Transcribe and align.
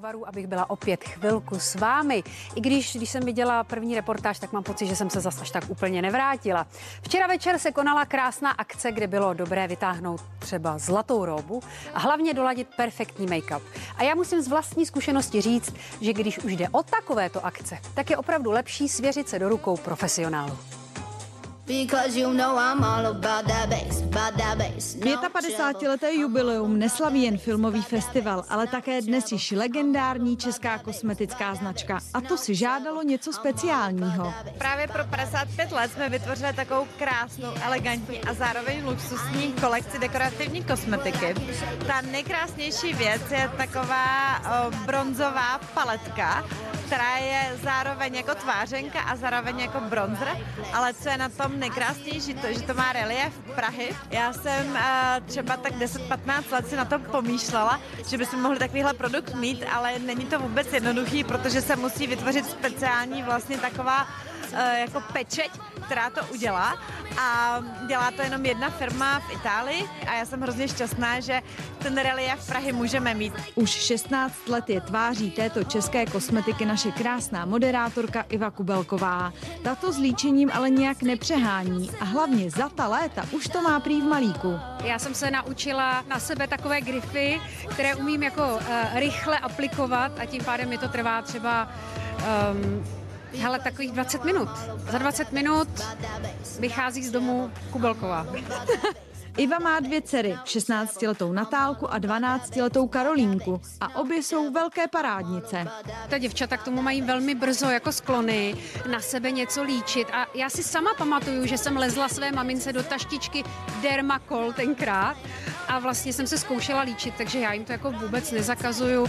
Varu, 0.00 0.28
abych 0.28 0.46
byla 0.46 0.70
opět 0.70 1.04
chvilku 1.04 1.58
s 1.58 1.74
vámi. 1.74 2.24
I 2.54 2.60
když, 2.60 2.96
když 2.96 3.10
jsem 3.10 3.22
viděla 3.22 3.64
první 3.64 3.94
reportáž, 3.94 4.38
tak 4.38 4.52
mám 4.52 4.62
pocit, 4.62 4.86
že 4.86 4.96
jsem 4.96 5.10
se 5.10 5.20
zase 5.20 5.40
až 5.40 5.50
tak 5.50 5.64
úplně 5.68 6.02
nevrátila. 6.02 6.66
Včera 7.02 7.26
večer 7.26 7.58
se 7.58 7.72
konala 7.72 8.04
krásná 8.04 8.50
akce, 8.50 8.92
kde 8.92 9.06
bylo 9.06 9.34
dobré 9.34 9.68
vytáhnout 9.68 10.20
třeba 10.38 10.78
zlatou 10.78 11.24
robu 11.24 11.62
a 11.94 11.98
hlavně 11.98 12.34
doladit 12.34 12.68
perfektní 12.76 13.26
make-up. 13.26 13.62
A 13.96 14.02
já 14.02 14.14
musím 14.14 14.42
z 14.42 14.48
vlastní 14.48 14.86
zkušenosti 14.86 15.40
říct, 15.40 15.74
že 16.00 16.12
když 16.12 16.38
už 16.38 16.56
jde 16.56 16.68
o 16.68 16.82
takovéto 16.82 17.46
akce, 17.46 17.78
tak 17.94 18.10
je 18.10 18.16
opravdu 18.16 18.50
lepší 18.50 18.88
svěřit 18.88 19.28
se 19.28 19.38
do 19.38 19.48
rukou 19.48 19.76
profesionálu. 19.76 20.58
55-leté 25.28 26.14
jubileum 26.14 26.78
neslaví 26.78 27.22
jen 27.22 27.38
filmový 27.38 27.82
festival, 27.82 28.44
ale 28.48 28.66
také 28.66 29.02
dnes 29.02 29.32
již 29.32 29.50
legendární 29.50 30.36
česká 30.36 30.78
kosmetická 30.78 31.54
značka. 31.54 31.98
A 32.14 32.20
to 32.20 32.36
si 32.36 32.54
žádalo 32.54 33.02
něco 33.02 33.32
speciálního. 33.32 34.34
Právě 34.58 34.88
pro 34.88 35.04
55 35.04 35.72
let 35.72 35.92
jsme 35.92 36.08
vytvořili 36.08 36.52
takovou 36.52 36.86
krásnou, 36.98 37.50
elegantní 37.62 38.20
a 38.20 38.34
zároveň 38.34 38.86
luxusní 38.88 39.52
kolekci 39.60 39.98
dekorativní 39.98 40.64
kosmetiky. 40.64 41.34
Ta 41.86 42.00
nejkrásnější 42.00 42.92
věc 42.92 43.22
je 43.30 43.50
taková 43.56 44.38
o, 44.38 44.70
bronzová 44.86 45.60
paletka, 45.74 46.44
která 46.86 47.16
je 47.16 47.58
zároveň 47.62 48.14
jako 48.14 48.34
tvářenka 48.34 49.00
a 49.00 49.16
zároveň 49.16 49.60
jako 49.60 49.80
bronzer, 49.80 50.28
ale 50.72 50.94
co 50.94 51.08
je 51.08 51.18
na 51.18 51.28
tom 51.28 51.60
nejkrásnější, 51.60 52.34
to, 52.34 52.46
že 52.52 52.62
to 52.62 52.74
má 52.74 52.92
relief 52.92 53.32
Prahy. 53.54 53.96
Já 54.10 54.32
jsem 54.32 54.70
uh, 54.70 54.80
třeba 55.26 55.56
tak 55.56 55.72
10-15 55.72 56.42
let 56.50 56.68
si 56.68 56.76
na 56.76 56.84
to 56.84 56.98
pomýšlela, 56.98 57.80
že 58.08 58.18
bychom 58.18 58.42
mohli 58.42 58.58
takovýhle 58.58 58.94
produkt 58.94 59.34
mít, 59.34 59.64
ale 59.72 59.98
není 59.98 60.26
to 60.26 60.38
vůbec 60.38 60.72
jednoduchý, 60.72 61.24
protože 61.24 61.62
se 61.62 61.76
musí 61.76 62.06
vytvořit 62.06 62.46
speciální 62.46 63.22
vlastně 63.22 63.58
taková 63.58 64.06
jako 64.52 65.02
pečeť, 65.12 65.50
která 65.86 66.10
to 66.10 66.20
udělá 66.32 66.78
a 67.18 67.60
dělá 67.86 68.10
to 68.10 68.22
jenom 68.22 68.46
jedna 68.46 68.70
firma 68.70 69.20
v 69.20 69.32
Itálii 69.32 69.84
a 70.06 70.14
já 70.14 70.26
jsem 70.26 70.40
hrozně 70.40 70.68
šťastná, 70.68 71.20
že 71.20 71.42
ten 71.78 71.98
relief 71.98 72.46
Prahy 72.46 72.72
můžeme 72.72 73.14
mít. 73.14 73.32
Už 73.54 73.70
16 73.70 74.48
let 74.48 74.70
je 74.70 74.80
tváří 74.80 75.30
této 75.30 75.64
české 75.64 76.06
kosmetiky 76.06 76.64
naše 76.64 76.90
krásná 76.90 77.44
moderátorka 77.44 78.22
Iva 78.22 78.50
Kubelková. 78.50 79.32
Tato 79.62 79.92
s 79.92 79.98
líčením 79.98 80.50
ale 80.54 80.70
nějak 80.70 81.02
nepřehání 81.02 81.90
a 82.00 82.04
hlavně 82.04 82.50
za 82.50 82.68
ta 82.68 82.88
léta 82.88 83.24
už 83.32 83.48
to 83.48 83.62
má 83.62 83.80
prý 83.80 84.00
v 84.00 84.04
malíku. 84.04 84.58
Já 84.84 84.98
jsem 84.98 85.14
se 85.14 85.30
naučila 85.30 86.04
na 86.08 86.18
sebe 86.18 86.46
takové 86.46 86.80
grify, 86.80 87.40
které 87.70 87.94
umím 87.94 88.22
jako 88.22 88.54
uh, 88.54 88.60
rychle 88.94 89.38
aplikovat 89.38 90.12
a 90.18 90.24
tím 90.24 90.44
pádem 90.44 90.68
mi 90.68 90.78
to 90.78 90.88
trvá 90.88 91.22
třeba 91.22 91.68
um, 92.52 92.84
Hele, 93.32 93.58
takových 93.58 93.92
20 93.92 94.24
minut. 94.24 94.48
Za 94.90 94.98
20 94.98 95.32
minut 95.32 95.68
vychází 96.60 97.04
z 97.04 97.10
domu 97.10 97.50
Kubelková. 97.72 98.26
Iva 99.36 99.58
má 99.58 99.80
dvě 99.80 100.02
dcery, 100.02 100.38
16-letou 100.44 101.32
Natálku 101.32 101.92
a 101.92 101.98
12-letou 101.98 102.88
Karolínku 102.88 103.60
a 103.80 103.96
obě 103.96 104.22
jsou 104.22 104.52
velké 104.52 104.88
parádnice. 104.88 105.68
Ta 106.08 106.18
děvčata 106.18 106.56
k 106.56 106.62
tomu 106.62 106.82
mají 106.82 107.02
velmi 107.02 107.34
brzo 107.34 107.66
jako 107.66 107.92
sklony 107.92 108.54
na 108.90 109.00
sebe 109.00 109.30
něco 109.30 109.62
líčit 109.62 110.08
a 110.12 110.26
já 110.34 110.50
si 110.50 110.62
sama 110.62 110.94
pamatuju, 110.94 111.46
že 111.46 111.58
jsem 111.58 111.76
lezla 111.76 112.08
své 112.08 112.32
mamince 112.32 112.72
do 112.72 112.82
taštičky 112.82 113.44
Dermacol 113.82 114.52
tenkrát 114.52 115.16
a 115.68 115.78
vlastně 115.78 116.12
jsem 116.12 116.26
se 116.26 116.38
zkoušela 116.38 116.80
líčit, 116.80 117.14
takže 117.18 117.38
já 117.38 117.52
jim 117.52 117.64
to 117.64 117.72
jako 117.72 117.90
vůbec 117.90 118.32
nezakazuju. 118.32 119.06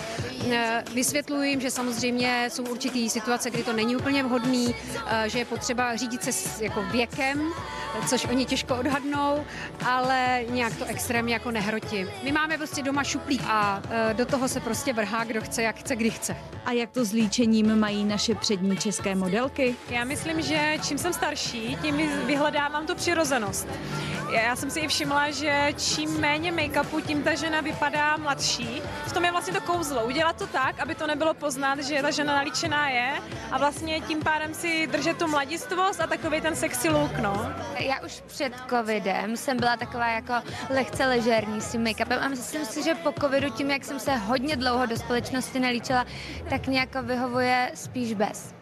Eh, 0.51 0.83
vysvětluji 0.93 1.49
jim, 1.49 1.61
že 1.61 1.71
samozřejmě 1.71 2.49
jsou 2.51 2.63
určitý 2.63 3.09
situace, 3.09 3.49
kdy 3.49 3.63
to 3.63 3.73
není 3.73 3.95
úplně 3.95 4.23
vhodný, 4.23 4.75
eh, 5.07 5.29
že 5.29 5.39
je 5.39 5.45
potřeba 5.45 5.95
řídit 5.95 6.23
se 6.23 6.63
jako 6.63 6.83
věkem, 6.83 7.53
což 8.07 8.25
oni 8.25 8.45
těžko 8.45 8.75
odhadnou, 8.75 9.45
ale 9.85 10.41
nějak 10.49 10.75
to 10.75 10.85
extrémně 10.85 11.33
jako 11.33 11.51
nehrotí. 11.51 12.05
My 12.23 12.31
máme 12.31 12.57
prostě 12.57 12.83
doma 12.83 13.03
šuplík 13.03 13.41
a 13.47 13.81
eh, 13.89 14.13
do 14.13 14.25
toho 14.25 14.47
se 14.47 14.59
prostě 14.59 14.93
vrhá, 14.93 15.23
kdo 15.23 15.41
chce, 15.41 15.63
jak 15.63 15.75
chce, 15.75 15.95
kdy 15.95 16.09
chce. 16.09 16.37
A 16.65 16.71
jak 16.71 16.89
to 16.91 17.05
s 17.05 17.11
líčením 17.11 17.75
mají 17.79 18.05
naše 18.05 18.35
přední 18.35 18.77
české 18.77 19.15
modelky? 19.15 19.75
Já 19.89 20.03
myslím, 20.03 20.41
že 20.41 20.77
čím 20.87 20.97
jsem 20.97 21.13
starší, 21.13 21.77
tím 21.81 21.97
vyhledávám 22.25 22.87
tu 22.87 22.95
přirozenost. 22.95 23.67
Já 24.29 24.55
jsem 24.55 24.69
si 24.69 24.79
i 24.79 24.87
všimla, 24.87 25.31
že 25.31 25.67
čím 25.77 26.19
méně 26.19 26.51
make-upu, 26.51 27.01
tím 27.01 27.23
ta 27.23 27.35
žena 27.35 27.61
vypadá 27.61 28.17
mladší. 28.17 28.81
V 29.05 29.13
tom 29.13 29.25
je 29.25 29.31
vlastně 29.31 29.53
to 29.53 29.61
kouzlo. 29.61 30.05
Udělat 30.05 30.35
to 30.35 30.47
tak, 30.47 30.79
aby 30.79 30.95
to 30.95 31.07
nebylo 31.07 31.33
poznat, 31.33 31.79
že 31.79 32.01
ta 32.01 32.11
žena 32.11 32.35
nalíčená 32.35 32.89
je 32.89 33.13
a 33.51 33.57
vlastně 33.57 34.01
tím 34.01 34.19
pádem 34.19 34.53
si 34.53 34.87
držet 34.87 35.17
tu 35.17 35.27
mladistvost 35.27 36.01
a 36.01 36.07
takový 36.07 36.41
ten 36.41 36.55
sexy 36.55 36.89
look, 36.89 37.17
no. 37.17 37.51
Já 37.79 37.99
už 38.05 38.23
před 38.27 38.53
covidem 38.69 39.37
jsem 39.37 39.57
byla 39.57 39.77
taková 39.77 40.07
jako 40.07 40.33
lehce 40.69 41.05
ležerní 41.05 41.61
s 41.61 41.71
tím 41.71 41.83
make-upem 41.83 42.19
a 42.21 42.27
myslím 42.27 42.65
si, 42.65 42.83
že 42.83 42.95
po 42.95 43.13
covidu 43.21 43.49
tím, 43.49 43.71
jak 43.71 43.83
jsem 43.83 43.99
se 43.99 44.15
hodně 44.15 44.55
dlouho 44.55 44.85
do 44.85 44.97
společnosti 44.97 45.59
nelíčila, 45.59 46.05
tak 46.49 46.67
nějak 46.67 46.95
vyhovuje 46.95 47.71
spíš 47.75 48.13
bez. 48.13 48.56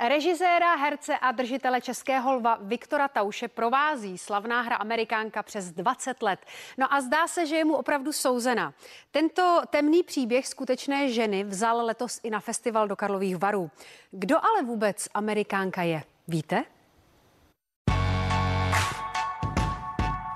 Režiséra, 0.00 0.74
herce 0.74 1.18
a 1.18 1.32
držitele 1.32 1.80
Českého 1.80 2.34
lva 2.34 2.58
Viktora 2.60 3.08
Tauše 3.08 3.48
provází 3.48 4.18
slavná 4.18 4.60
hra 4.60 4.76
Amerikánka 4.76 5.42
přes 5.42 5.70
20 5.70 6.22
let. 6.22 6.40
No 6.78 6.94
a 6.94 7.00
zdá 7.00 7.26
se, 7.26 7.46
že 7.46 7.56
je 7.56 7.64
mu 7.64 7.74
opravdu 7.74 8.12
souzena. 8.12 8.74
Tento 9.10 9.60
temný 9.70 10.02
příběh 10.02 10.46
skutečné 10.46 11.08
ženy 11.08 11.44
vzal 11.44 11.84
letos 11.86 12.20
i 12.22 12.30
na 12.30 12.40
festival 12.40 12.88
do 12.88 12.96
Karlových 12.96 13.36
varů. 13.36 13.70
Kdo 14.10 14.36
ale 14.44 14.62
vůbec 14.62 15.08
Amerikánka 15.14 15.82
je? 15.82 16.02
Víte? 16.28 16.64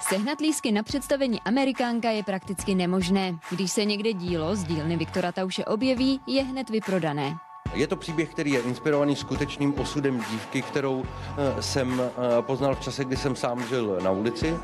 Sehnat 0.09 0.41
lísky 0.41 0.73
na 0.73 0.83
představení 0.83 1.41
Amerikánka 1.41 2.11
je 2.11 2.23
prakticky 2.23 2.75
nemožné. 2.75 3.39
Když 3.51 3.73
se 3.73 3.85
někde 3.85 4.13
dílo 4.13 4.57
z 4.57 4.65
dílny 4.65 4.97
Viktora 4.97 5.33
Tauše 5.33 5.65
objeví, 5.65 6.21
je 6.27 6.43
hned 6.43 6.71
vyprodané. 6.71 7.37
Je 7.75 7.87
to 7.87 7.97
příběh, 7.97 8.29
který 8.29 8.51
je 8.51 8.61
inspirovaný 8.61 9.17
skutečným 9.17 9.75
osudem 9.79 10.25
dívky, 10.31 10.63
kterou 10.63 11.05
eh, 11.05 11.63
jsem 11.63 12.01
eh, 12.01 12.43
poznal 12.43 12.75
v 12.75 12.81
čase, 12.81 13.05
kdy 13.05 13.17
jsem 13.17 13.37
sám 13.37 13.67
žil 13.69 13.99
na 14.03 14.11
ulici 14.11 14.57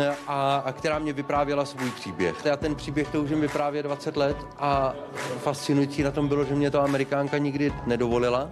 eh, 0.00 0.16
a, 0.26 0.62
a 0.64 0.72
která 0.72 0.98
mě 0.98 1.12
vyprávěla 1.12 1.64
svůj 1.64 1.90
příběh. 1.90 2.36
Já 2.44 2.56
ten 2.56 2.74
příběh 2.74 3.08
toužím 3.08 3.40
vyprávět 3.40 3.86
20 3.86 4.16
let 4.16 4.36
a 4.58 4.94
fascinující 5.38 6.02
na 6.02 6.10
tom 6.10 6.28
bylo, 6.28 6.44
že 6.44 6.54
mě 6.54 6.70
to 6.70 6.82
Amerikánka 6.82 7.38
nikdy 7.38 7.72
nedovolila 7.86 8.50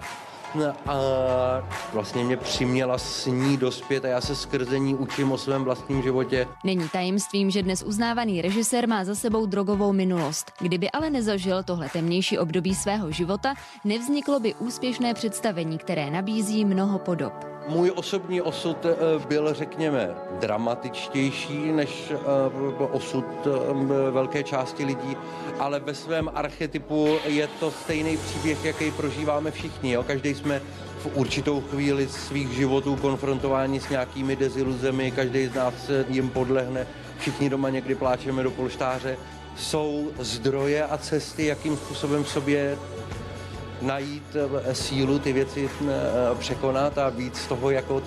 a 0.65 0.97
vlastně 1.93 2.25
mě 2.25 2.37
přiměla 2.37 2.99
s 2.99 3.27
ní 3.27 3.57
dospět 3.57 4.05
a 4.05 4.09
já 4.09 4.21
se 4.21 4.37
skrze 4.37 4.79
ní 4.79 4.95
učím 4.95 5.33
o 5.33 5.39
svém 5.39 5.65
vlastním 5.65 6.03
životě. 6.03 6.49
Není 6.65 6.89
tajemstvím, 6.89 7.51
že 7.51 7.63
dnes 7.63 7.83
uznávaný 7.83 8.43
režisér 8.43 8.89
má 8.89 9.05
za 9.05 9.15
sebou 9.15 9.47
drogovou 9.47 9.93
minulost. 9.93 10.53
Kdyby 10.61 10.91
ale 10.91 11.11
nezažil 11.11 11.63
tohle 11.63 11.89
temnější 11.89 12.39
období 12.39 12.75
svého 12.75 13.11
života, 13.11 13.55
nevzniklo 13.85 14.41
by 14.41 14.55
úspěšné 14.55 15.15
představení, 15.15 15.79
které 15.79 16.11
nabízí 16.11 16.65
mnoho 16.65 16.99
podob. 16.99 17.56
Můj 17.69 17.93
osobní 17.95 18.41
osud 18.41 18.77
eh, 18.85 18.97
byl, 19.29 19.55
řekněme, 19.55 20.15
dramatičtější 20.41 21.73
než 21.73 22.13
eh, 22.13 22.85
osud 22.93 23.25
eh, 23.47 24.11
velké 24.11 24.43
části 24.43 24.85
lidí, 24.85 25.17
ale 25.59 25.81
ve 25.81 25.95
svém 25.95 26.31
archetypu 26.35 27.17
je 27.25 27.49
to 27.61 27.71
stejný 27.71 28.17
příběh, 28.17 28.65
jaký 28.65 28.91
prožíváme 28.91 29.51
všichni. 29.51 29.93
Jo? 29.93 30.03
Každý 30.03 30.35
jsme 30.35 30.63
v 30.99 31.17
určitou 31.17 31.61
chvíli 31.61 32.09
svých 32.09 32.53
životů 32.53 32.97
konfrontováni 32.97 33.81
s 33.81 33.89
nějakými 33.89 34.37
deziluzemi, 34.37 35.11
každý 35.11 35.47
z 35.47 35.55
nás 35.55 35.75
jim 36.09 36.31
podlehne, 36.31 36.87
všichni 37.19 37.51
doma 37.51 37.71
někdy 37.71 37.95
pláčeme 37.95 38.43
do 38.43 38.51
polštáře. 38.51 39.17
Jsou 39.57 40.11
zdroje 40.19 40.85
a 40.85 40.99
cesty, 40.99 41.47
jakým 41.47 41.77
způsobem 41.77 42.25
v 42.25 42.29
sobě 42.29 42.79
najít 43.83 44.37
eh, 44.65 44.75
sílu 44.75 45.19
ty 45.19 45.33
věci 45.33 45.71
eh, 45.71 45.95
překonat 46.39 46.99
a 46.99 47.09
víc 47.09 47.37
z 47.37 47.47
toho 47.47 47.71
jako 47.71 48.03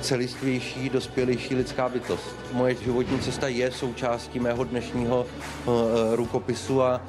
celistvější, 0.00 0.88
dospělejší 0.88 1.54
lidská 1.54 1.88
bytost. 1.88 2.36
Moje 2.52 2.74
životní 2.74 3.18
cesta 3.18 3.48
je 3.48 3.70
součástí 3.72 4.40
mého 4.40 4.64
dnešního 4.64 5.26
uh, 5.66 5.74
rukopisu 6.14 6.82
a 6.82 7.00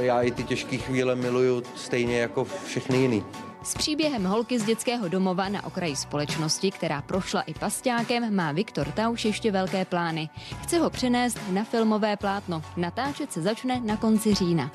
já 0.00 0.22
i 0.22 0.30
ty 0.30 0.44
těžké 0.44 0.76
chvíle 0.76 1.14
miluju 1.14 1.62
stejně 1.76 2.18
jako 2.18 2.44
všechny 2.44 2.96
jiný. 2.96 3.24
S 3.62 3.74
příběhem 3.74 4.24
holky 4.24 4.58
z 4.58 4.64
dětského 4.64 5.08
domova 5.08 5.48
na 5.48 5.64
okraji 5.64 5.96
společnosti, 5.96 6.70
která 6.70 7.02
prošla 7.02 7.40
i 7.42 7.54
pasťákem, 7.54 8.34
má 8.34 8.52
Viktor 8.52 8.86
Tauš 8.86 9.24
ještě 9.24 9.52
velké 9.52 9.84
plány. 9.84 10.28
Chce 10.62 10.78
ho 10.78 10.90
přenést 10.90 11.38
na 11.50 11.64
filmové 11.64 12.16
plátno. 12.16 12.62
Natáčet 12.76 13.32
se 13.32 13.42
začne 13.42 13.80
na 13.80 13.96
konci 13.96 14.34
října 14.34 14.70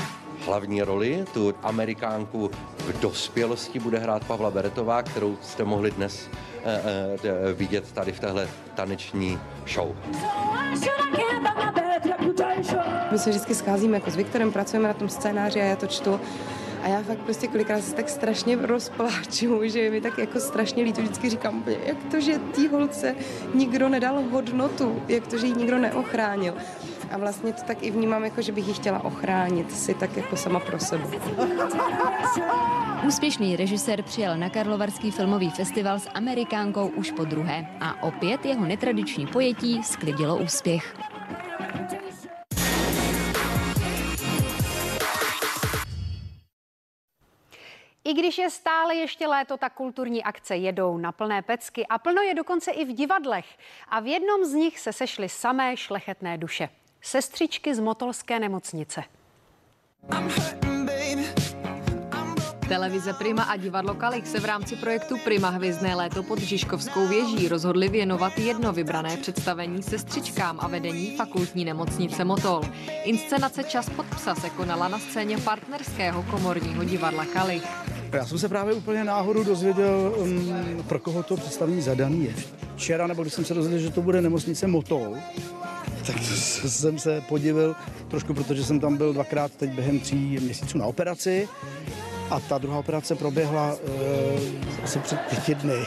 hlavní 0.45 0.81
roli, 0.81 1.25
tu 1.33 1.53
amerikánku 1.63 2.51
v 2.77 2.99
dospělosti 2.99 3.79
bude 3.79 3.99
hrát 3.99 4.25
Pavla 4.25 4.51
Beretová, 4.51 5.03
kterou 5.03 5.37
jste 5.41 5.63
mohli 5.63 5.91
dnes 5.91 6.29
eh, 6.63 6.81
eh, 7.23 7.53
vidět 7.53 7.91
tady 7.91 8.11
v 8.11 8.19
téhle 8.19 8.47
taneční 8.75 9.39
show. 9.73 9.95
My 13.11 13.19
se 13.19 13.29
vždycky 13.29 13.55
scházíme 13.55 13.97
jako 13.97 14.11
s 14.11 14.15
Viktorem, 14.15 14.51
pracujeme 14.51 14.87
na 14.87 14.93
tom 14.93 15.09
scénáři 15.09 15.61
a 15.61 15.65
já 15.65 15.75
to 15.75 15.87
čtu 15.87 16.19
a 16.85 16.88
já 16.88 17.01
fakt 17.01 17.17
prostě 17.17 17.47
kolikrát 17.47 17.83
se 17.83 17.95
tak 17.95 18.09
strašně 18.09 18.57
rozpláču, 18.61 19.59
že 19.63 19.89
mi 19.89 20.01
tak 20.01 20.17
jako 20.17 20.39
strašně 20.39 20.83
líto 20.83 21.01
vždycky 21.01 21.29
říkám, 21.29 21.63
jak 21.85 21.97
to, 22.11 22.19
že 22.19 22.39
té 22.39 22.67
holce 22.67 23.15
nikdo 23.53 23.89
nedal 23.89 24.23
hodnotu, 24.31 25.01
jak 25.07 25.27
to, 25.27 25.38
že 25.38 25.47
ji 25.47 25.53
nikdo 25.53 25.77
neochránil. 25.77 26.53
A 27.11 27.17
vlastně 27.17 27.53
to 27.53 27.61
tak 27.63 27.83
i 27.83 27.91
vnímám, 27.91 28.23
jako 28.23 28.41
že 28.41 28.51
bych 28.51 28.67
ji 28.67 28.73
chtěla 28.73 29.05
ochránit 29.05 29.71
si 29.71 29.93
tak 29.93 30.17
jako 30.17 30.37
sama 30.37 30.59
pro 30.59 30.79
sebe. 30.79 31.03
Úspěšný 33.07 33.55
režisér 33.55 34.03
přijel 34.03 34.37
na 34.37 34.49
Karlovarský 34.49 35.11
filmový 35.11 35.49
festival 35.49 35.99
s 35.99 36.09
Amerikánkou 36.13 36.87
už 36.87 37.11
po 37.11 37.25
druhé 37.25 37.67
a 37.79 38.03
opět 38.03 38.45
jeho 38.45 38.65
netradiční 38.65 39.27
pojetí 39.27 39.83
sklidilo 39.83 40.37
úspěch. 40.37 40.95
I 48.03 48.13
když 48.13 48.37
je 48.37 48.49
stále 48.49 48.95
ještě 48.95 49.27
léto, 49.27 49.57
tak 49.57 49.73
kulturní 49.73 50.23
akce 50.23 50.55
jedou 50.55 50.97
na 50.97 51.11
plné 51.11 51.41
pecky 51.41 51.87
a 51.87 51.97
plno 51.97 52.21
je 52.21 52.33
dokonce 52.33 52.71
i 52.71 52.85
v 52.85 52.93
divadlech. 52.93 53.45
A 53.89 53.99
v 53.99 54.07
jednom 54.07 54.45
z 54.45 54.53
nich 54.53 54.79
se 54.79 54.93
sešly 54.93 55.29
samé 55.29 55.77
šlechetné 55.77 56.37
duše. 56.37 56.69
Sestřičky 57.07 57.75
z 57.75 57.79
Motolské 57.79 58.39
nemocnice. 58.39 59.01
Televize 62.67 63.13
Prima 63.13 63.43
a 63.43 63.55
divadlo 63.55 63.93
Kalich 63.93 64.27
se 64.27 64.39
v 64.39 64.45
rámci 64.45 64.75
projektu 64.75 65.15
Prima 65.23 65.49
Hvězdné 65.49 65.95
léto 65.95 66.23
pod 66.23 66.39
Žižkovskou 66.39 67.07
věží 67.07 67.47
rozhodli 67.47 67.89
věnovat 67.89 68.37
jedno 68.37 68.73
vybrané 68.73 69.17
představení 69.17 69.83
sestřičkám 69.83 70.59
a 70.61 70.67
vedení 70.67 71.17
fakultní 71.17 71.65
nemocnice 71.65 72.23
Motol. 72.23 72.61
Inscenace 73.03 73.63
Čas 73.63 73.89
pod 73.89 74.05
psa 74.05 74.35
se 74.35 74.49
konala 74.49 74.87
na 74.87 74.99
scéně 74.99 75.37
partnerského 75.37 76.23
komorního 76.23 76.83
divadla 76.83 77.25
Kalich. 77.25 77.67
Já 78.11 78.25
jsem 78.25 78.39
se 78.39 78.49
právě 78.49 78.73
úplně 78.73 79.03
náhodou 79.03 79.43
dozvěděl, 79.43 80.15
um, 80.17 80.83
pro 80.87 80.99
koho 80.99 81.23
to 81.23 81.37
představení 81.37 81.81
zadaný 81.81 82.25
je. 82.25 82.35
Včera, 82.75 83.07
nebo 83.07 83.21
když 83.21 83.33
jsem 83.33 83.45
se 83.45 83.53
dozvěděl, 83.53 83.87
že 83.87 83.89
to 83.89 84.01
bude 84.01 84.21
nemocnice 84.21 84.67
Motol, 84.67 85.17
tak 86.05 86.15
jsem 86.67 86.99
se 86.99 87.21
podivil 87.21 87.75
trošku, 88.07 88.33
protože 88.33 88.63
jsem 88.63 88.79
tam 88.79 88.97
byl 88.97 89.13
dvakrát 89.13 89.51
teď 89.51 89.69
během 89.69 89.99
tří 89.99 90.15
měsíců 90.15 90.77
na 90.77 90.85
operaci 90.85 91.47
a 92.29 92.39
ta 92.39 92.57
druhá 92.57 92.79
operace 92.79 93.15
proběhla 93.15 93.73
uh, 93.73 94.39
asi 94.83 94.99
před 94.99 95.19
pěti 95.19 95.55
dny. 95.55 95.85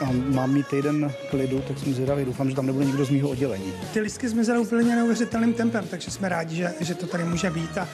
A 0.00 0.12
mám 0.12 0.52
mít 0.52 0.66
týden 0.68 1.12
klidu, 1.30 1.60
tak 1.68 1.78
jsem 1.78 1.94
zvědavý. 1.94 2.24
Doufám, 2.24 2.50
že 2.50 2.56
tam 2.56 2.66
nebude 2.66 2.84
nikdo 2.84 3.04
z 3.04 3.10
mého 3.10 3.28
oddělení. 3.28 3.72
Ty 3.92 4.00
listky 4.00 4.28
zmizely 4.28 4.58
úplně 4.58 4.96
neuvěřitelným 4.96 5.54
tempem, 5.54 5.86
takže 5.90 6.10
jsme 6.10 6.28
rádi, 6.28 6.56
že, 6.56 6.72
že 6.80 6.94
to 6.94 7.06
tady 7.06 7.24
může 7.24 7.50
být. 7.50 7.78
A 7.78 7.88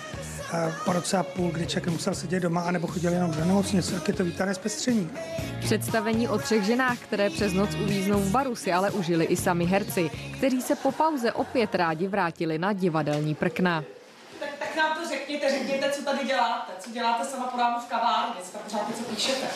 po 0.85 0.93
roce 0.93 1.17
a 1.17 1.23
půl, 1.23 1.51
kdy 1.51 1.67
člověk 1.67 1.93
musel 1.93 2.15
sedět 2.15 2.41
doma, 2.41 2.61
anebo 2.61 2.87
chodil 2.87 3.13
jenom 3.13 3.31
do 3.31 3.45
nemocnice, 3.45 3.95
tak 3.95 4.09
je 4.09 4.15
to 4.15 4.25
vítané 4.25 4.55
zpestření. 4.55 5.11
Představení 5.61 6.29
o 6.29 6.39
třech 6.39 6.63
ženách, 6.63 6.99
které 6.99 7.31
přes 7.31 7.53
noc 7.53 7.75
uvíznou 7.75 8.21
v 8.21 8.31
baru, 8.31 8.57
si 8.57 8.73
ale 8.73 8.91
užili 8.91 9.25
i 9.25 9.37
sami 9.37 9.65
herci, 9.67 10.11
kteří 10.39 10.63
se 10.63 10.77
po 10.77 10.93
pauze 10.93 11.33
opět 11.33 11.75
rádi 11.75 12.09
vrátili 12.09 12.59
na 12.59 12.73
divadelní 12.73 13.35
prkna. 13.35 13.85
Tak, 14.41 14.49
tak 14.59 14.77
nám 14.77 14.99
to 14.99 15.09
řekněte, 15.09 15.51
řekněte, 15.51 15.91
co 15.91 16.03
tady 16.03 16.27
děláte, 16.27 16.73
co 16.79 16.91
děláte 16.91 17.25
sama 17.25 17.47
po 17.47 17.59
ránu 17.59 17.77
v 17.81 17.89
kavárně, 17.89 18.35
dneska 18.35 18.59
pořád 18.59 18.89
něco 18.89 19.03
píšete. 19.03 19.47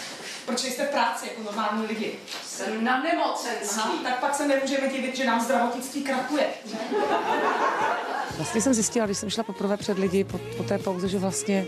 Proč 0.47 0.63
nejste 0.63 0.85
v 0.85 0.91
práci 0.91 1.27
jako 1.29 1.43
normální 1.43 1.87
lidi? 1.87 2.13
Jsem 2.45 2.85
na 2.85 3.03
nemocenství. 3.03 3.83
Aha, 3.83 3.93
tak 4.03 4.21
pak 4.21 4.35
se 4.35 4.49
nemůžeme 4.49 4.89
divit, 4.89 5.17
že 5.17 5.25
nám 5.25 5.41
zdravotnictví 5.41 6.03
krachuje. 6.03 6.47
Vlastně 8.37 8.61
jsem 8.61 8.75
zjistila, 8.75 9.07
když 9.07 9.19
jsem 9.19 9.31
šla 9.31 9.45
poprvé 9.45 9.77
před 9.77 9.99
lidi 9.99 10.25
po, 10.25 10.39
po 10.57 10.63
té 10.63 10.79
pauze, 10.79 11.09
že 11.09 11.19
vlastně 11.19 11.67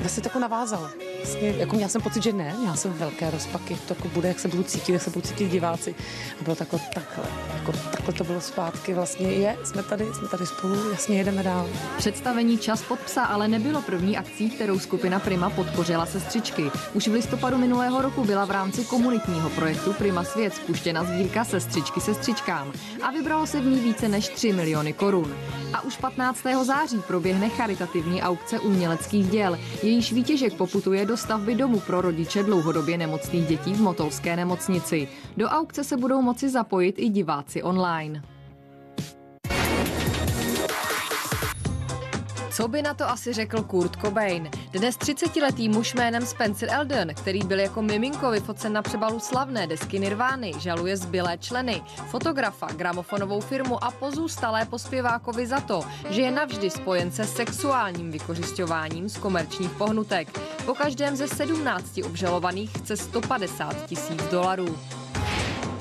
vlastně 0.00 0.22
to 0.22 0.28
jako 0.28 0.38
navázalo. 0.38 1.03
Vlastně, 1.24 1.50
jako 1.50 1.76
měla 1.76 1.88
jsem 1.88 2.02
pocit, 2.02 2.22
že 2.22 2.32
ne, 2.32 2.54
měla 2.58 2.76
jsem 2.76 2.92
velké 2.92 3.30
rozpaky, 3.30 3.78
to 3.88 3.94
jako 3.94 4.08
bude, 4.08 4.28
jak 4.28 4.40
se 4.40 4.48
budu 4.48 4.62
cítit, 4.62 4.92
jak 4.92 5.02
se 5.02 5.10
budou 5.10 5.20
cítit 5.20 5.48
diváci. 5.48 5.94
A 6.40 6.44
bylo 6.44 6.56
takhle, 6.56 6.80
takhle, 6.94 7.24
jako 7.54 7.72
takhle 7.72 8.14
to 8.14 8.24
bylo 8.24 8.40
zpátky, 8.40 8.94
vlastně 8.94 9.28
je, 9.28 9.56
jsme 9.64 9.82
tady, 9.82 10.06
jsme 10.14 10.28
tady 10.28 10.46
spolu, 10.46 10.90
jasně 10.90 11.18
jedeme 11.18 11.42
dál. 11.42 11.68
Představení 11.98 12.58
Čas 12.58 12.82
pod 12.82 12.98
psa 12.98 13.24
ale 13.24 13.48
nebylo 13.48 13.82
první 13.82 14.16
akcí, 14.18 14.50
kterou 14.50 14.78
skupina 14.78 15.18
Prima 15.18 15.50
podpořila 15.50 16.06
sestřičky. 16.06 16.70
Už 16.94 17.08
v 17.08 17.12
listopadu 17.12 17.58
minulého 17.58 18.02
roku 18.02 18.24
byla 18.24 18.44
v 18.44 18.50
rámci 18.50 18.84
komunitního 18.84 19.50
projektu 19.50 19.92
Prima 19.92 20.24
Svět 20.24 20.54
spuštěna 20.54 21.04
sbírka 21.04 21.44
Sestřičky 21.44 22.00
sestřičkám 22.00 22.72
a 23.02 23.10
vybralo 23.10 23.46
se 23.46 23.60
v 23.60 23.66
ní 23.66 23.80
více 23.80 24.08
než 24.08 24.28
3 24.28 24.52
miliony 24.52 24.92
korun. 24.92 25.36
A 25.74 25.80
už 25.84 25.96
15. 25.96 26.38
září 26.62 27.02
proběhne 27.06 27.48
charitativní 27.48 28.22
aukce 28.22 28.60
uměleckých 28.60 29.30
děl. 29.30 29.58
Jejíž 29.82 30.12
výtěžek 30.12 30.54
poputuje 30.54 31.06
do 31.06 31.13
stavby 31.16 31.54
domu 31.54 31.80
pro 31.80 32.00
rodiče 32.00 32.42
dlouhodobě 32.42 32.98
nemocných 32.98 33.46
dětí 33.46 33.74
v 33.74 33.80
Motolské 33.80 34.36
nemocnici. 34.36 35.08
Do 35.36 35.48
aukce 35.48 35.84
se 35.84 35.96
budou 35.96 36.22
moci 36.22 36.48
zapojit 36.48 36.94
i 36.98 37.08
diváci 37.08 37.62
online. 37.62 38.33
Co 42.54 42.68
by 42.68 42.82
na 42.82 42.94
to 42.94 43.10
asi 43.10 43.32
řekl 43.32 43.62
Kurt 43.62 43.96
Cobain? 44.00 44.50
Dnes 44.72 44.96
30-letý 44.96 45.68
muž 45.68 45.94
jménem 45.94 46.26
Spencer 46.26 46.68
Eldon, 46.72 47.08
který 47.14 47.40
byl 47.40 47.60
jako 47.60 47.82
miminko 47.82 48.30
vyfocen 48.30 48.72
na 48.72 48.82
přebalu 48.82 49.20
slavné 49.20 49.66
desky 49.66 49.98
Nirvány, 49.98 50.52
žaluje 50.58 50.96
zbylé 50.96 51.38
členy, 51.38 51.82
fotografa, 52.10 52.66
gramofonovou 52.66 53.40
firmu 53.40 53.84
a 53.84 53.90
pozůstalé 53.90 54.66
pospěvákovi 54.66 55.46
za 55.46 55.60
to, 55.60 55.82
že 56.10 56.22
je 56.22 56.30
navždy 56.30 56.70
spojen 56.70 57.10
se 57.10 57.24
sexuálním 57.24 58.10
vykořišťováním 58.10 59.08
z 59.08 59.16
komerčních 59.16 59.70
pohnutek. 59.70 60.40
Po 60.66 60.74
každém 60.74 61.16
ze 61.16 61.28
17 61.28 62.00
obžalovaných 62.04 62.70
chce 62.78 62.96
150 62.96 63.86
tisíc 63.86 64.22
dolarů. 64.30 64.78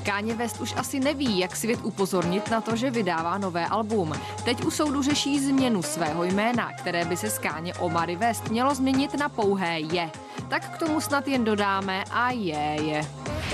Káně 0.04 0.36
West 0.36 0.62
už 0.62 0.74
asi 0.78 1.00
neví, 1.00 1.40
jak 1.40 1.56
svět 1.56 1.80
upozornit 1.84 2.52
na 2.52 2.62
to, 2.62 2.76
že 2.76 2.92
vydává 2.92 3.38
nové 3.38 3.66
album. 3.66 4.14
Teď 4.46 4.66
u 4.66 4.72
soudu 4.72 5.02
řeší 5.02 5.40
změnu 5.40 5.82
svého 5.82 6.24
jména, 6.24 6.72
které 6.74 7.06
by 7.06 7.18
se 7.18 7.30
z 7.30 7.40
Káně 7.40 7.74
Omary 7.74 8.16
West 8.16 8.50
mělo 8.50 8.76
změnit 8.76 9.14
na 9.14 9.30
pouhé 9.30 9.80
je. 9.80 10.10
Tak 10.48 10.76
k 10.76 10.78
tomu 10.78 11.02
snad 11.02 11.28
jen 11.28 11.44
dodáme 11.44 12.04
a 12.12 12.32
je 12.32 12.78
je. 12.82 13.08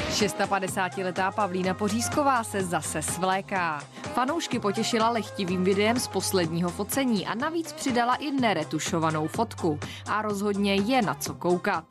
650-letá 0.09 1.31
Pavlína 1.31 1.73
Pořízková 1.73 2.43
se 2.43 2.63
zase 2.63 3.01
svléká. 3.01 3.83
Fanoušky 4.13 4.59
potěšila 4.59 5.09
lehtivým 5.09 5.63
videem 5.63 5.99
z 5.99 6.07
posledního 6.07 6.69
focení 6.69 7.27
a 7.27 7.35
navíc 7.35 7.73
přidala 7.73 8.15
i 8.15 8.31
neretušovanou 8.31 9.27
fotku. 9.27 9.79
A 10.05 10.21
rozhodně 10.21 10.75
je 10.75 11.01
na 11.01 11.13
co 11.13 11.33
koukat. 11.33 11.83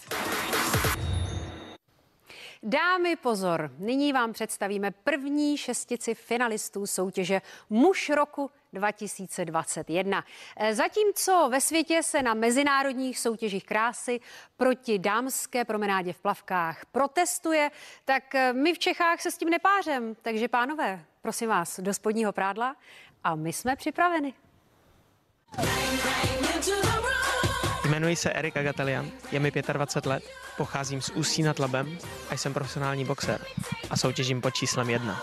Dámy, 2.62 3.16
pozor, 3.16 3.70
nyní 3.78 4.12
vám 4.12 4.32
představíme 4.32 4.90
první 4.90 5.58
šestici 5.58 6.14
finalistů 6.14 6.86
soutěže 6.86 7.42
Muž 7.70 8.10
roku 8.10 8.50
2021. 8.72 10.24
Zatímco 10.72 11.48
ve 11.50 11.60
světě 11.60 12.02
se 12.02 12.22
na 12.22 12.34
mezinárodních 12.34 13.18
soutěžích 13.18 13.64
krásy 13.64 14.20
proti 14.56 14.98
dámské 14.98 15.64
promenádě 15.64 16.12
v 16.12 16.18
plavkách 16.18 16.86
protestuje, 16.86 17.70
tak 18.04 18.22
my 18.52 18.74
v 18.74 18.78
Čechách 18.78 19.20
se 19.20 19.30
s 19.30 19.38
tím 19.38 19.50
nepářem. 19.50 20.14
Takže 20.22 20.48
pánové, 20.48 21.04
prosím 21.22 21.48
vás, 21.48 21.80
do 21.80 21.94
spodního 21.94 22.32
prádla 22.32 22.76
a 23.24 23.34
my 23.34 23.52
jsme 23.52 23.76
připraveni. 23.76 24.34
Jmenuji 27.88 28.16
se 28.16 28.30
Erik 28.30 28.56
Agatelian, 28.56 29.10
je 29.32 29.40
mi 29.40 29.52
25 29.72 30.10
let, 30.10 30.24
pocházím 30.56 31.02
z 31.02 31.10
Ústí 31.10 31.42
nad 31.42 31.58
Labem 31.58 31.98
a 32.30 32.34
jsem 32.34 32.54
profesionální 32.54 33.04
boxer 33.04 33.40
a 33.90 33.96
soutěžím 33.96 34.40
pod 34.40 34.54
číslem 34.54 34.90
1. 34.90 35.20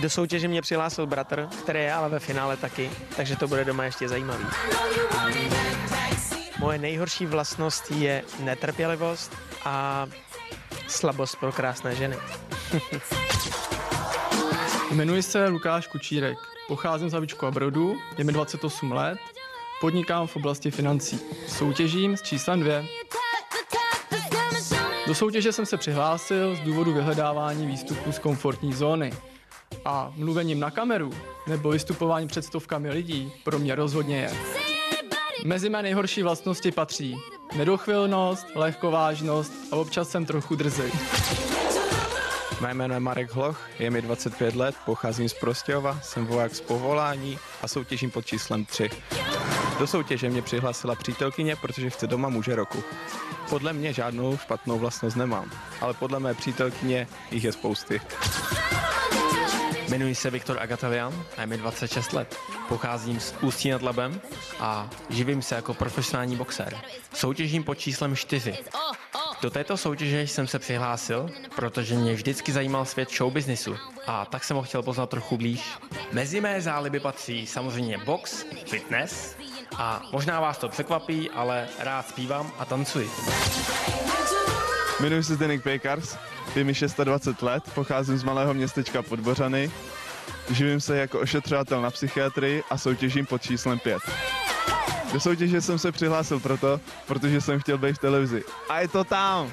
Do 0.00 0.10
soutěže 0.10 0.48
mě 0.48 0.62
přihlásil 0.62 1.06
bratr, 1.06 1.48
který 1.62 1.78
je 1.78 1.92
ale 1.92 2.08
ve 2.08 2.18
finále 2.18 2.56
taky, 2.56 2.90
takže 3.16 3.36
to 3.36 3.48
bude 3.48 3.64
doma 3.64 3.84
ještě 3.84 4.08
zajímavý. 4.08 4.44
Moje 6.58 6.78
nejhorší 6.78 7.26
vlastnost 7.26 7.90
je 7.90 8.22
netrpělivost 8.40 9.36
a 9.64 10.06
slabost 10.88 11.36
pro 11.36 11.52
krásné 11.52 11.94
ženy. 11.94 12.16
Jmenuji 14.90 15.22
se 15.22 15.48
Lukáš 15.48 15.86
Kučírek, 15.86 16.38
pocházím 16.68 17.10
z 17.10 17.12
Havičku 17.12 17.46
a 17.46 17.50
Brodu, 17.50 17.96
je 18.18 18.24
mi 18.24 18.32
28 18.32 18.92
let, 18.92 19.18
podnikám 19.80 20.26
v 20.26 20.36
oblasti 20.36 20.70
financí. 20.70 21.20
Soutěžím 21.48 22.16
s 22.16 22.22
číslem 22.22 22.60
2. 22.60 22.84
Do 25.06 25.14
soutěže 25.14 25.52
jsem 25.52 25.66
se 25.66 25.76
přihlásil 25.76 26.56
z 26.56 26.60
důvodu 26.60 26.92
vyhledávání 26.92 27.66
výstupů 27.66 28.12
z 28.12 28.18
komfortní 28.18 28.72
zóny. 28.72 29.12
A 29.84 30.12
mluvením 30.16 30.60
na 30.60 30.70
kameru 30.70 31.10
nebo 31.46 31.70
vystupování 31.70 32.28
před 32.28 32.44
stovkami 32.44 32.90
lidí 32.90 33.32
pro 33.44 33.58
mě 33.58 33.74
rozhodně 33.74 34.16
je. 34.16 34.32
Mezi 35.44 35.68
mé 35.68 35.82
nejhorší 35.82 36.22
vlastnosti 36.22 36.72
patří 36.72 37.16
nedochvilnost, 37.56 38.46
lehkovážnost 38.54 39.52
a 39.72 39.76
občas 39.76 40.08
jsem 40.08 40.26
trochu 40.26 40.54
drzej. 40.54 40.92
Mé 42.60 42.74
jméno 42.74 42.94
je 42.94 43.00
Marek 43.00 43.34
Hloch, 43.34 43.60
je 43.78 43.90
mi 43.90 44.02
25 44.02 44.54
let, 44.54 44.74
pocházím 44.84 45.28
z 45.28 45.34
Prostějova, 45.34 46.00
jsem 46.02 46.26
voják 46.26 46.54
z 46.54 46.60
povolání 46.60 47.38
a 47.62 47.68
soutěžím 47.68 48.10
pod 48.10 48.26
číslem 48.26 48.64
3. 48.64 48.90
Do 49.78 49.86
soutěže 49.86 50.28
mě 50.30 50.42
přihlásila 50.42 50.94
přítelkyně, 50.94 51.56
protože 51.56 51.90
chce 51.90 52.06
doma 52.06 52.28
muže 52.28 52.56
roku. 52.56 52.84
Podle 53.50 53.72
mě 53.72 53.92
žádnou 53.92 54.38
špatnou 54.38 54.78
vlastnost 54.78 55.16
nemám, 55.16 55.50
ale 55.80 55.94
podle 55.94 56.20
mé 56.20 56.34
přítelkyně 56.34 57.08
jich 57.30 57.44
je 57.44 57.52
spousty. 57.52 58.00
Jmenuji 59.88 60.14
se 60.14 60.30
Viktor 60.30 60.58
Agatelian 60.60 61.24
a 61.36 61.40
je 61.40 61.46
mi 61.46 61.56
26 61.56 62.12
let. 62.12 62.36
Pocházím 62.68 63.20
z 63.20 63.34
Ústí 63.42 63.70
nad 63.70 63.82
Labem 63.82 64.20
a 64.60 64.90
živím 65.08 65.42
se 65.42 65.54
jako 65.54 65.74
profesionální 65.74 66.36
boxer. 66.36 66.76
Soutěžím 67.14 67.64
pod 67.64 67.74
číslem 67.74 68.16
4. 68.16 68.58
Do 69.42 69.50
této 69.50 69.76
soutěže 69.76 70.22
jsem 70.22 70.46
se 70.46 70.58
přihlásil, 70.58 71.30
protože 71.56 71.94
mě 71.94 72.14
vždycky 72.14 72.52
zajímal 72.52 72.84
svět 72.84 73.10
showbiznisu 73.10 73.76
a 74.06 74.24
tak 74.24 74.44
jsem 74.44 74.56
ho 74.56 74.62
chtěl 74.62 74.82
poznat 74.82 75.10
trochu 75.10 75.36
blíž. 75.36 75.60
Mezi 76.12 76.40
mé 76.40 76.60
záliby 76.60 77.00
patří 77.00 77.46
samozřejmě 77.46 77.98
box, 77.98 78.44
fitness 78.66 79.36
a 79.78 80.02
možná 80.12 80.40
vás 80.40 80.58
to 80.58 80.68
překvapí, 80.68 81.30
ale 81.30 81.68
rád 81.78 82.08
zpívám 82.08 82.52
a 82.58 82.64
tancuji. 82.64 83.10
Jmenuji 85.00 85.22
se 85.22 85.34
Zdeněk 85.34 85.62
Pejkars, 85.62 86.16
je 86.54 86.64
mi 86.64 86.72
26 87.04 87.42
let, 87.42 87.64
pocházím 87.74 88.18
z 88.18 88.22
malého 88.22 88.54
městečka 88.54 89.02
Podbořany, 89.02 89.70
živím 90.50 90.80
se 90.80 90.96
jako 90.96 91.20
ošetřovatel 91.20 91.82
na 91.82 91.90
psychiatrii 91.90 92.62
a 92.70 92.78
soutěžím 92.78 93.26
pod 93.26 93.42
číslem 93.42 93.78
5. 93.78 93.98
Do 95.12 95.20
soutěže 95.20 95.60
jsem 95.60 95.78
se 95.78 95.92
přihlásil 95.92 96.40
proto, 96.40 96.80
protože 97.06 97.40
jsem 97.40 97.60
chtěl 97.60 97.78
být 97.78 97.96
v 97.96 97.98
televizi. 97.98 98.44
A 98.68 98.80
je 98.80 98.88
to 98.88 99.04
tam! 99.04 99.52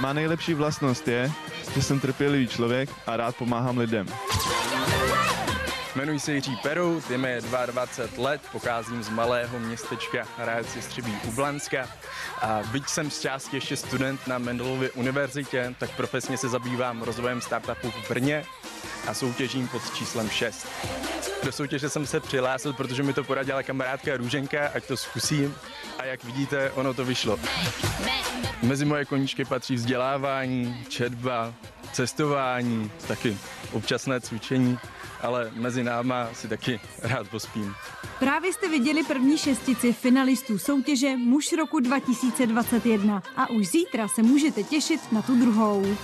Má 0.00 0.12
nejlepší 0.12 0.54
vlastnost 0.54 1.08
je, 1.08 1.32
že 1.74 1.82
jsem 1.82 2.00
trpělivý 2.00 2.48
člověk 2.48 2.90
a 3.06 3.16
rád 3.16 3.36
pomáhám 3.36 3.78
lidem. 3.78 4.06
Jmenuji 5.96 6.20
se 6.20 6.32
Jiří 6.32 6.56
Peru, 6.56 7.02
je 7.10 7.18
mi 7.18 7.36
22 7.40 8.24
let, 8.24 8.40
pocházím 8.52 9.02
z 9.02 9.08
malého 9.08 9.58
městečka 9.58 10.26
Hradci 10.36 10.82
Střebí 10.82 11.18
u 11.24 11.32
Blanska. 11.32 11.88
A 12.42 12.62
byť 12.72 12.88
jsem 12.88 13.10
z 13.10 13.20
části 13.20 13.56
ještě 13.56 13.76
student 13.76 14.26
na 14.26 14.38
Mendelově 14.38 14.90
univerzitě, 14.90 15.74
tak 15.78 15.90
profesně 15.96 16.36
se 16.36 16.48
zabývám 16.48 17.02
rozvojem 17.02 17.40
startupů 17.40 17.90
v 17.90 18.08
Brně 18.08 18.44
a 19.06 19.14
soutěžím 19.14 19.68
pod 19.68 19.94
číslem 19.94 20.28
6. 20.28 20.66
Do 21.44 21.52
soutěže 21.52 21.88
jsem 21.88 22.06
se 22.06 22.20
přihlásil, 22.20 22.72
protože 22.72 23.02
mi 23.02 23.12
to 23.12 23.24
poradila 23.24 23.62
kamarádka 23.62 24.16
Růženka, 24.16 24.68
ať 24.74 24.84
to 24.84 24.96
zkusím 24.96 25.54
a 25.98 26.04
jak 26.04 26.24
vidíte, 26.24 26.70
ono 26.70 26.94
to 26.94 27.04
vyšlo. 27.04 27.38
Mezi 28.62 28.84
moje 28.84 29.04
koníčky 29.04 29.44
patří 29.44 29.74
vzdělávání, 29.74 30.84
četba, 30.88 31.54
cestování, 31.96 32.90
taky 33.08 33.38
občasné 33.72 34.20
cvičení, 34.20 34.78
ale 35.22 35.50
mezi 35.54 35.84
náma 35.84 36.28
si 36.32 36.48
taky 36.48 36.80
rád 37.02 37.28
pospím. 37.28 37.74
Právě 38.18 38.52
jste 38.52 38.68
viděli 38.68 39.04
první 39.04 39.38
šestici 39.38 39.92
finalistů 39.92 40.58
soutěže 40.58 41.16
Muž 41.16 41.52
roku 41.52 41.80
2021 41.80 43.22
a 43.36 43.50
už 43.50 43.66
zítra 43.66 44.08
se 44.08 44.22
můžete 44.22 44.62
těšit 44.62 45.12
na 45.12 45.22
tu 45.22 45.40
druhou. 45.40 45.96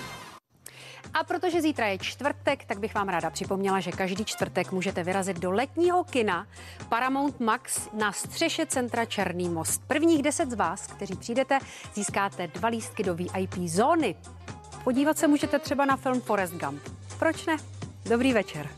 A 1.14 1.24
protože 1.24 1.62
zítra 1.62 1.86
je 1.86 1.98
čtvrtek, 1.98 2.64
tak 2.64 2.78
bych 2.78 2.94
vám 2.94 3.08
ráda 3.08 3.30
připomněla, 3.30 3.80
že 3.80 3.92
každý 3.92 4.24
čtvrtek 4.24 4.72
můžete 4.72 5.04
vyrazit 5.04 5.38
do 5.38 5.50
letního 5.50 6.04
kina 6.04 6.46
Paramount 6.88 7.40
Max 7.40 7.88
na 7.92 8.12
střeše 8.12 8.66
centra 8.66 9.04
Černý 9.04 9.48
most. 9.48 9.82
Prvních 9.86 10.22
deset 10.22 10.50
z 10.50 10.54
vás, 10.54 10.86
kteří 10.86 11.16
přijdete, 11.16 11.58
získáte 11.94 12.46
dva 12.46 12.68
lístky 12.68 13.02
do 13.02 13.14
VIP 13.14 13.54
zóny. 13.66 14.14
Podívat 14.84 15.18
se 15.18 15.28
můžete 15.28 15.58
třeba 15.58 15.84
na 15.84 15.96
film 15.96 16.20
Forest 16.20 16.54
Gump. 16.54 16.82
Proč 17.18 17.46
ne? 17.46 17.56
Dobrý 18.04 18.32
večer. 18.32 18.68